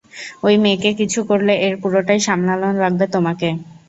[0.43, 3.49] ঐ মেয়েকে কিছু করলে এর পুরোটাই সামলানো লাগবে তোমাকে।